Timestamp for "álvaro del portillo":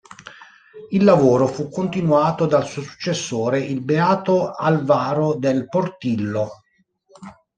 4.49-6.63